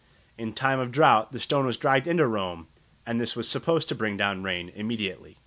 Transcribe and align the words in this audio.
_In 0.35 0.53
time 0.53 0.79
of 0.79 0.91
drought 0.91 1.31
the 1.31 1.39
stone 1.39 1.67
was 1.67 1.77
dragged 1.77 2.07
into 2.07 2.25
Rome, 2.25 2.65
and 3.05 3.21
this 3.21 3.35
was 3.35 3.47
supposed 3.47 3.87
to 3.89 3.93
bring 3.93 4.17
down 4.17 4.41
rain 4.41 4.71
immediatel 4.75 5.35